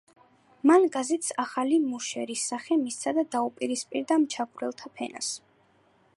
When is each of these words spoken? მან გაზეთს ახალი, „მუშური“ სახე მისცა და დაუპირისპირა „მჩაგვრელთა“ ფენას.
მან 0.69 0.87
გაზეთს 0.95 1.35
ახალი, 1.43 1.77
„მუშური“ 1.91 2.39
სახე 2.47 2.79
მისცა 2.87 3.15
და 3.19 3.27
დაუპირისპირა 3.37 4.21
„მჩაგვრელთა“ 4.27 4.95
ფენას. 4.99 5.35